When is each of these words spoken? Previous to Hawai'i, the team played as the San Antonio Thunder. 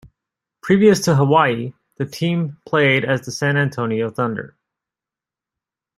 Previous 0.63 0.99
to 1.01 1.11
Hawai'i, 1.11 1.75
the 1.97 2.07
team 2.07 2.57
played 2.65 3.05
as 3.05 3.21
the 3.21 3.31
San 3.31 3.55
Antonio 3.55 4.09
Thunder. 4.09 4.55